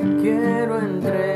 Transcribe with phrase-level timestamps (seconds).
[0.00, 1.29] Quiero entregarte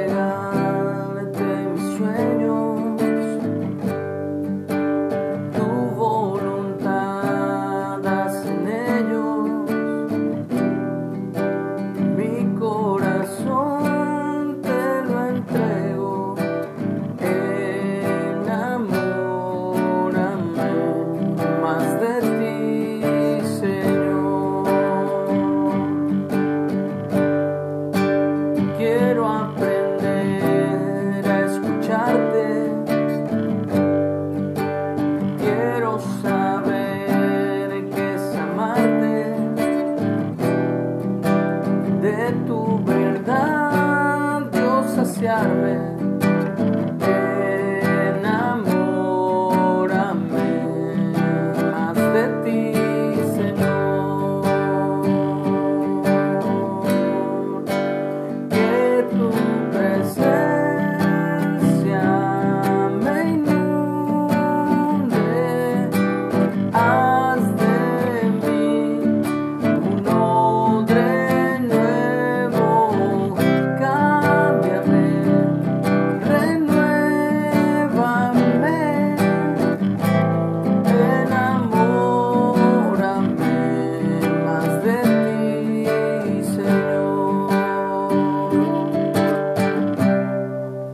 [45.25, 45.94] Dios,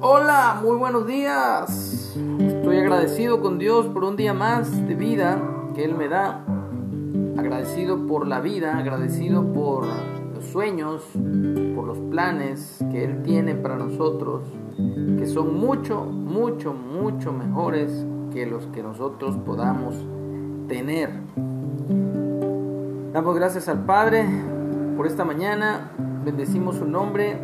[0.03, 2.17] Hola, muy buenos días.
[2.39, 5.39] Estoy agradecido con Dios por un día más de vida
[5.75, 6.43] que Él me da.
[7.37, 9.85] Agradecido por la vida, agradecido por
[10.35, 11.03] los sueños,
[11.75, 14.45] por los planes que Él tiene para nosotros,
[15.19, 19.95] que son mucho, mucho, mucho mejores que los que nosotros podamos
[20.67, 21.11] tener.
[23.13, 24.25] Damos gracias al Padre
[24.97, 25.91] por esta mañana,
[26.25, 27.37] bendecimos su nombre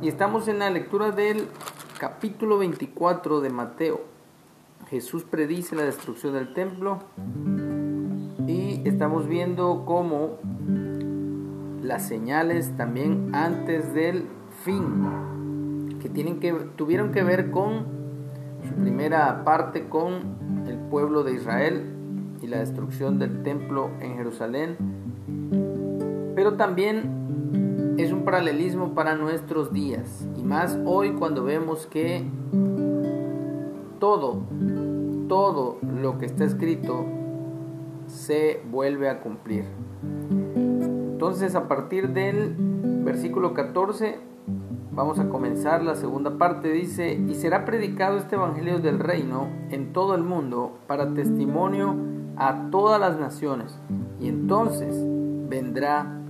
[0.00, 1.48] y estamos en la lectura del
[1.98, 4.00] capítulo 24 de Mateo.
[4.88, 6.98] Jesús predice la destrucción del templo
[8.46, 10.38] y estamos viendo cómo
[11.82, 14.26] las señales también antes del
[14.64, 17.86] fin que tienen que tuvieron que ver con
[18.68, 21.84] su primera parte con el pueblo de Israel
[22.42, 24.76] y la destrucción del templo en Jerusalén
[26.34, 27.24] pero también
[27.96, 32.24] es un paralelismo para nuestros días y más hoy cuando vemos que
[34.00, 34.42] todo,
[35.28, 37.04] todo lo que está escrito
[38.06, 39.64] se vuelve a cumplir.
[40.54, 42.54] Entonces a partir del
[43.04, 44.18] versículo 14
[44.92, 46.72] vamos a comenzar la segunda parte.
[46.72, 51.96] Dice, y será predicado este Evangelio del reino en todo el mundo para testimonio
[52.36, 53.78] a todas las naciones
[54.20, 54.96] y entonces
[55.48, 56.20] vendrá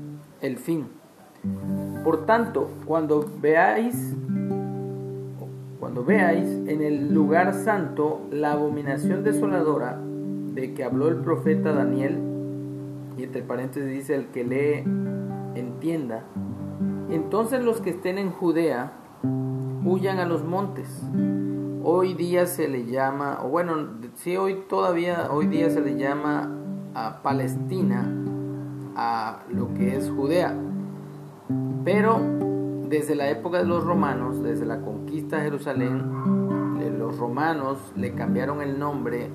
[0.42, 1.03] el fin.
[2.02, 4.14] Por tanto, cuando veáis
[5.84, 10.00] cuando veáis en el lugar santo la abominación desoladora
[10.54, 12.18] de que habló el profeta Daniel,
[13.18, 14.90] y entre paréntesis dice el que lee
[15.54, 16.24] entienda,
[17.10, 18.92] entonces los que estén en Judea
[19.84, 20.88] huyan a los montes.
[21.82, 23.74] Hoy día se le llama, o bueno,
[24.14, 26.50] sí, hoy todavía, hoy día se le llama
[26.94, 28.10] a Palestina,
[28.96, 30.56] a lo que es Judea.
[31.84, 32.18] Pero
[32.88, 36.02] desde la época de los romanos, desde la conquista de Jerusalén,
[36.98, 39.28] los romanos le cambiaron el nombre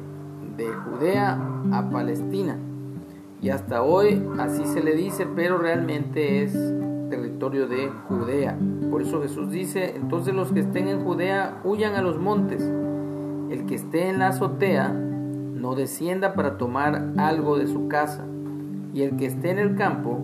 [0.58, 1.40] de Judea
[1.72, 2.58] a Palestina.
[3.42, 6.54] Y hasta hoy así se le dice, pero realmente es
[7.10, 8.58] territorio de Judea.
[8.90, 12.62] Por eso Jesús dice, entonces los que estén en Judea huyan a los montes.
[13.50, 18.26] El que esté en la azotea no descienda para tomar algo de su casa.
[18.94, 20.20] Y el que esté en el campo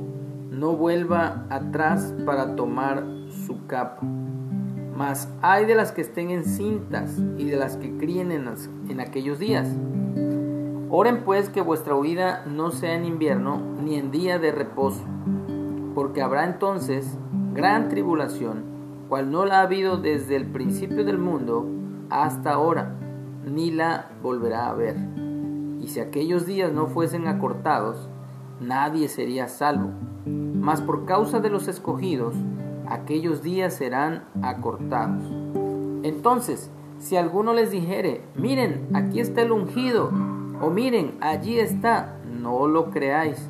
[0.56, 3.04] no vuelva atrás para tomar
[3.46, 4.02] su capa.
[4.96, 9.38] Mas hay de las que estén en cintas y de las que críen en aquellos
[9.40, 9.68] días.
[10.90, 15.04] Oren pues que vuestra huida no sea en invierno ni en día de reposo,
[15.94, 17.18] porque habrá entonces
[17.54, 18.64] gran tribulación,
[19.10, 21.66] cual no la ha habido desde el principio del mundo
[22.10, 22.96] hasta ahora,
[23.46, 24.96] ni la volverá a haber.
[25.82, 28.10] Y si aquellos días no fuesen acortados,
[28.62, 29.92] nadie sería salvo.
[30.66, 32.34] Mas por causa de los escogidos,
[32.90, 35.24] aquellos días serán acortados.
[36.02, 40.10] Entonces, si alguno les dijere, miren, aquí está el ungido,
[40.60, 43.48] o miren, allí está, no lo creáis,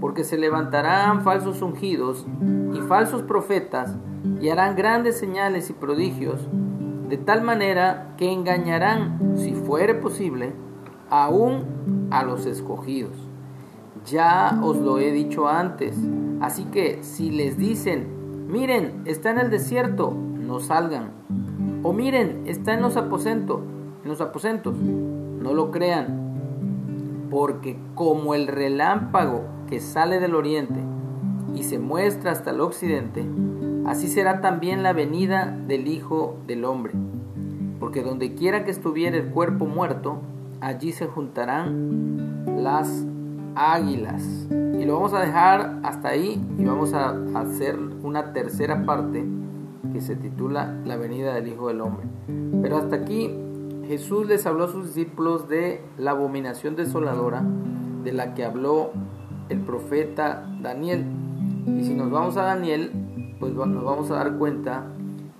[0.00, 2.26] porque se levantarán falsos ungidos
[2.72, 3.94] y falsos profetas,
[4.40, 6.48] y harán grandes señales y prodigios,
[7.10, 10.54] de tal manera que engañarán, si fuere posible,
[11.10, 13.27] aún a los escogidos.
[14.10, 15.94] Ya os lo he dicho antes,
[16.40, 21.10] así que si les dicen, miren, está en el desierto, no salgan.
[21.82, 23.60] O miren, está en los aposentos,
[24.02, 27.26] en los aposentos, no lo crean.
[27.30, 30.80] Porque como el relámpago que sale del oriente
[31.54, 33.26] y se muestra hasta el occidente,
[33.84, 36.94] así será también la venida del Hijo del Hombre.
[37.78, 40.22] Porque donde quiera que estuviera el cuerpo muerto,
[40.62, 43.04] allí se juntarán las
[43.58, 44.22] águilas.
[44.78, 49.26] Y lo vamos a dejar hasta ahí y vamos a hacer una tercera parte
[49.92, 52.06] que se titula La venida del Hijo del Hombre.
[52.62, 53.30] Pero hasta aquí
[53.86, 57.42] Jesús les habló a sus discípulos de la abominación desoladora
[58.04, 58.92] de la que habló
[59.48, 61.04] el profeta Daniel.
[61.66, 62.92] Y si nos vamos a Daniel,
[63.40, 64.86] pues nos vamos a dar cuenta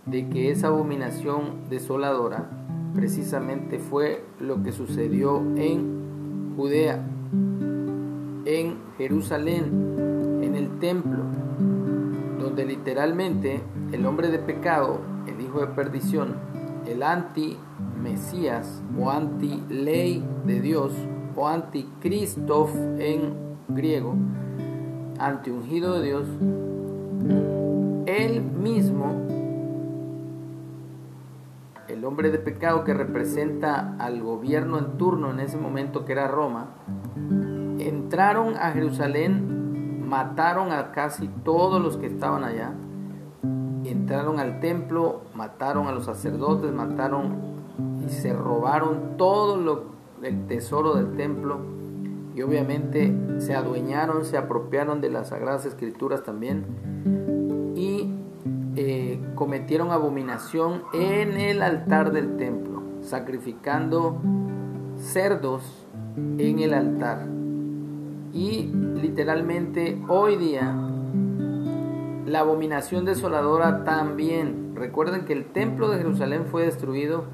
[0.06, 2.50] de que esa abominación desoladora
[2.94, 7.04] precisamente fue lo que sucedió en Judea,
[8.48, 11.22] en Jerusalén, en el templo,
[12.40, 13.60] donde literalmente
[13.92, 16.36] el hombre de pecado, el hijo de perdición,
[16.86, 20.94] el anti-mesías o anti-ley de Dios
[21.36, 23.34] o anti-Christoph en
[23.68, 24.14] griego,
[25.18, 26.26] anti-ungido de Dios,
[28.06, 29.26] él mismo,
[31.86, 36.28] el hombre de pecado que representa al gobierno en turno en ese momento que era
[36.28, 36.68] Roma,
[38.08, 42.72] entraron a Jerusalén, mataron a casi todos los que estaban allá,
[43.84, 47.36] entraron al templo, mataron a los sacerdotes, mataron
[48.02, 49.82] y se robaron todo lo,
[50.22, 51.58] el tesoro del templo
[52.34, 56.64] y obviamente se adueñaron, se apropiaron de las sagradas escrituras también
[57.76, 58.14] y
[58.74, 64.18] eh, cometieron abominación en el altar del templo, sacrificando
[64.96, 67.37] cerdos en el altar.
[68.32, 68.70] Y
[69.00, 70.74] literalmente hoy día
[72.28, 74.74] la abominación desoladora también.
[74.74, 77.24] Recuerden que el templo de Jerusalén fue destruido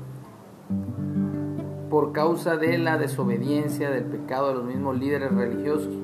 [1.91, 5.95] por causa de la desobediencia, del pecado de los mismos líderes religiosos.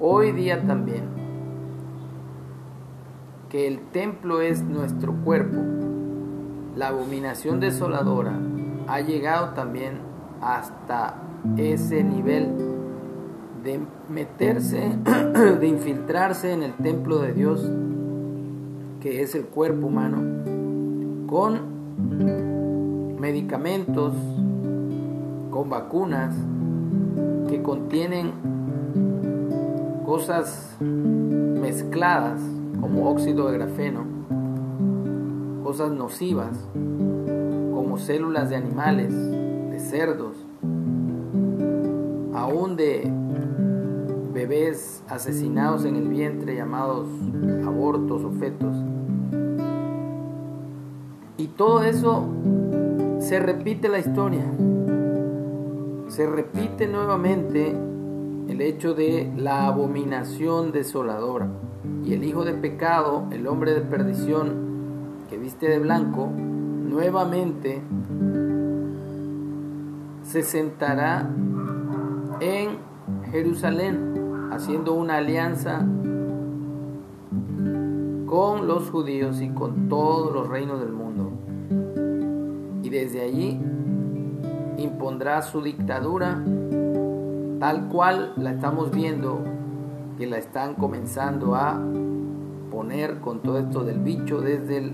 [0.00, 1.04] Hoy día también,
[3.48, 5.58] que el templo es nuestro cuerpo,
[6.76, 8.38] la abominación desoladora
[8.86, 9.98] ha llegado también
[10.40, 11.16] hasta
[11.56, 12.69] ese nivel
[13.62, 14.96] de meterse,
[15.60, 17.70] de infiltrarse en el templo de Dios,
[19.00, 20.18] que es el cuerpo humano,
[21.26, 21.80] con
[23.18, 24.14] medicamentos,
[25.50, 26.34] con vacunas
[27.48, 28.32] que contienen
[30.06, 32.40] cosas mezcladas
[32.80, 34.04] como óxido de grafeno,
[35.62, 36.56] cosas nocivas
[37.74, 40.36] como células de animales, de cerdos,
[42.32, 43.19] aún de
[44.46, 47.08] bebés asesinados en el vientre llamados
[47.66, 48.76] abortos o fetos.
[51.36, 52.26] Y todo eso
[53.18, 54.44] se repite la historia
[56.10, 61.48] se repite nuevamente el hecho de la abominación desoladora.
[62.04, 67.80] Y el hijo de pecado, el hombre de perdición que viste de blanco, nuevamente
[70.24, 71.30] se sentará
[72.40, 72.78] en
[73.30, 74.09] Jerusalén,
[74.50, 75.86] haciendo una alianza
[78.26, 81.30] con los judíos y con todos los reinos del mundo.
[82.82, 83.60] Y desde allí
[84.78, 86.42] impondrá su dictadura
[87.58, 89.40] tal cual la estamos viendo
[90.18, 91.80] que la están comenzando a
[92.70, 94.92] poner con todo esto del bicho desde el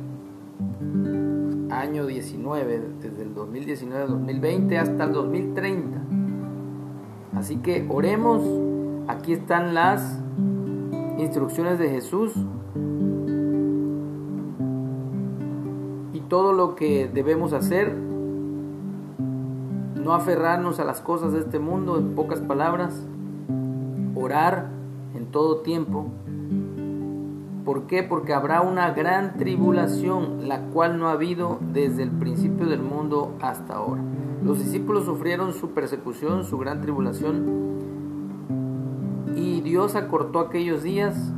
[1.71, 5.99] año 19, desde el 2019-2020 hasta el 2030.
[7.37, 8.43] Así que oremos,
[9.09, 10.21] aquí están las
[11.19, 12.33] instrucciones de Jesús
[16.13, 17.95] y todo lo que debemos hacer
[20.07, 23.05] no aferrarnos a las cosas de este mundo, en pocas palabras,
[24.15, 24.69] orar
[25.17, 26.07] en todo tiempo.
[27.65, 28.05] ¿Por qué?
[28.05, 33.35] Porque habrá una gran tribulación, la cual no ha habido desde el principio del mundo
[33.41, 34.01] hasta ahora.
[34.45, 37.96] Los discípulos sufrieron su persecución, su gran tribulación,
[39.67, 41.35] Dios acortó aquellos días,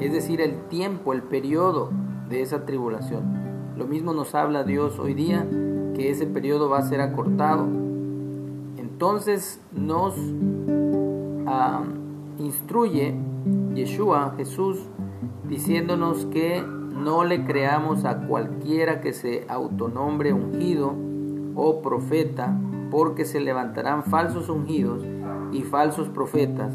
[0.00, 1.90] es decir, el tiempo, el periodo
[2.28, 3.76] de esa tribulación.
[3.76, 5.46] Lo mismo nos habla Dios hoy día,
[5.94, 7.68] que ese periodo va a ser acortado
[9.00, 10.14] entonces nos
[11.46, 11.84] ah,
[12.38, 13.14] instruye
[13.74, 14.78] Yeshua, Jesús,
[15.48, 20.94] diciéndonos que no le creamos a cualquiera que se autonombre ungido
[21.54, 22.54] o profeta,
[22.90, 25.02] porque se levantarán falsos ungidos
[25.50, 26.74] y falsos profetas,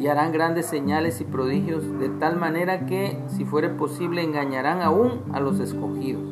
[0.00, 5.20] y harán grandes señales y prodigios, de tal manera que, si fuere posible, engañarán aún
[5.30, 6.22] a los escogidos.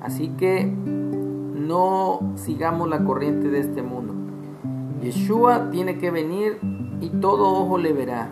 [0.00, 4.14] Así que no sigamos la corriente de este mundo.
[5.02, 6.60] Yeshua tiene que venir
[7.00, 8.30] y todo ojo le verá,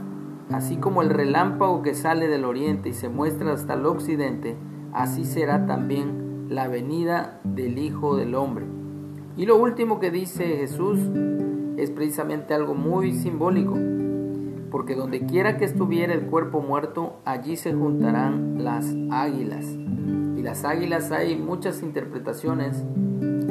[0.53, 4.57] así como el relámpago que sale del oriente y se muestra hasta el occidente,
[4.93, 8.67] así será también la venida del Hijo del Hombre.
[9.37, 11.01] Y lo último que dice Jesús
[11.77, 13.77] es precisamente algo muy simbólico
[14.71, 19.65] porque donde quiera que estuviera el cuerpo muerto, allí se juntarán las águilas.
[20.37, 22.85] Y las águilas hay muchas interpretaciones,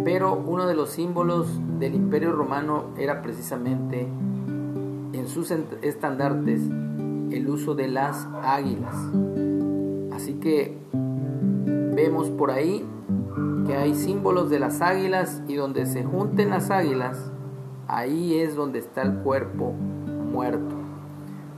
[0.04, 4.08] pero uno de los símbolos del imperio romano era precisamente
[5.14, 6.62] en sus estandartes
[7.32, 8.96] el uso de las águilas.
[10.14, 10.78] Así que
[11.94, 12.86] vemos por ahí
[13.66, 17.32] que hay símbolos de las águilas y donde se junten las águilas,
[17.88, 20.77] ahí es donde está el cuerpo muerto.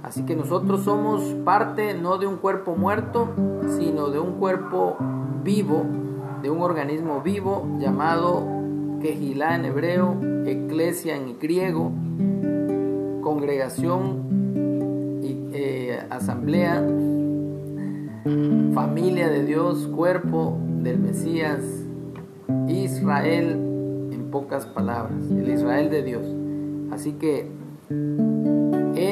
[0.04, 3.30] Así que nosotros somos parte no de un cuerpo muerto,
[3.78, 4.96] sino de un cuerpo
[5.44, 5.86] vivo,
[6.42, 8.46] de un organismo vivo llamado
[9.02, 11.92] Kehilá en hebreo, Eclesia en griego,
[13.22, 16.82] congregación y eh, asamblea,
[18.74, 21.62] familia de Dios, cuerpo del Mesías,
[22.68, 23.52] Israel
[24.12, 26.24] en pocas palabras, el Israel de Dios.
[26.92, 27.48] Así que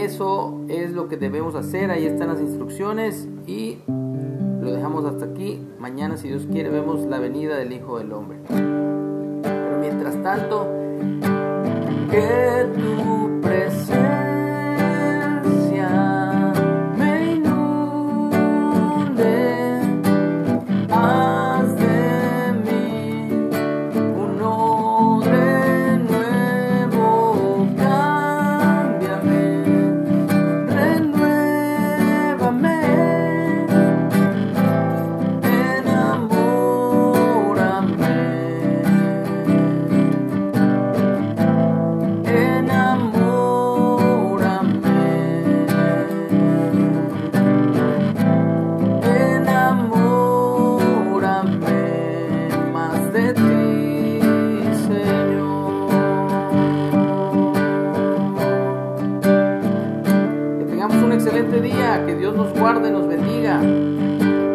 [0.07, 1.91] eso es lo que debemos hacer.
[1.91, 5.61] Ahí están las instrucciones y lo dejamos hasta aquí.
[5.79, 8.39] Mañana, si Dios quiere, vemos la venida del Hijo del Hombre.
[8.47, 10.65] Pero mientras tanto,
[12.09, 14.06] que tu presencia
[62.47, 63.59] nos guarde, nos bendiga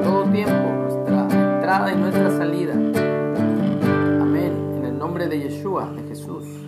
[0.03, 1.23] todo tiempo, nuestra
[1.57, 2.73] entrada y nuestra salida.
[2.73, 4.53] Amén.
[4.79, 6.62] En el nombre de Yeshua, de Jesús.